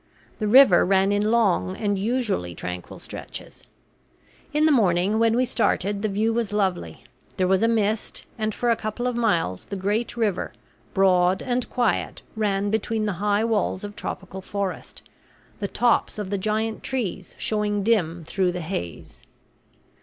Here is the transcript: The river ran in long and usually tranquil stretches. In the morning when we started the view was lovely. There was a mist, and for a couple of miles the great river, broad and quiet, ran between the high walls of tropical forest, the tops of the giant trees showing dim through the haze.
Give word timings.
The 0.39 0.47
river 0.47 0.83
ran 0.83 1.11
in 1.11 1.29
long 1.29 1.77
and 1.77 1.99
usually 1.99 2.55
tranquil 2.55 2.97
stretches. 2.97 3.67
In 4.51 4.65
the 4.65 4.71
morning 4.71 5.19
when 5.19 5.35
we 5.35 5.45
started 5.45 6.01
the 6.01 6.07
view 6.09 6.33
was 6.33 6.51
lovely. 6.51 7.03
There 7.37 7.47
was 7.47 7.61
a 7.61 7.67
mist, 7.67 8.25
and 8.35 8.51
for 8.51 8.71
a 8.71 8.75
couple 8.75 9.05
of 9.05 9.15
miles 9.15 9.65
the 9.65 9.75
great 9.75 10.17
river, 10.17 10.53
broad 10.95 11.43
and 11.43 11.69
quiet, 11.69 12.23
ran 12.35 12.71
between 12.71 13.05
the 13.05 13.13
high 13.21 13.43
walls 13.43 13.83
of 13.83 13.95
tropical 13.95 14.41
forest, 14.41 15.03
the 15.59 15.67
tops 15.67 16.17
of 16.17 16.31
the 16.31 16.37
giant 16.39 16.81
trees 16.81 17.35
showing 17.37 17.83
dim 17.83 18.23
through 18.23 18.53
the 18.53 18.61
haze. 18.61 19.23